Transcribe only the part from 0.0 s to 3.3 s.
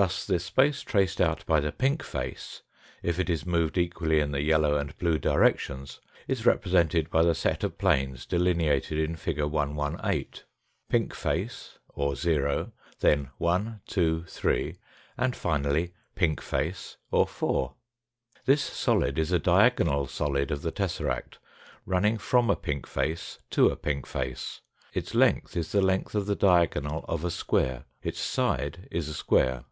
Thus the space traced out by the pink face, if it